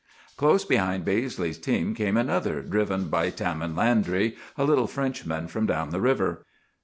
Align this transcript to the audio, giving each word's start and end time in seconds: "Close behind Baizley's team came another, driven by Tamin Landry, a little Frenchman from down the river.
"Close 0.35 0.65
behind 0.65 1.05
Baizley's 1.05 1.59
team 1.59 1.93
came 1.93 2.17
another, 2.17 2.63
driven 2.63 3.07
by 3.07 3.29
Tamin 3.29 3.75
Landry, 3.75 4.35
a 4.57 4.63
little 4.63 4.87
Frenchman 4.87 5.47
from 5.47 5.67
down 5.67 5.91
the 5.91 6.01
river. 6.01 6.43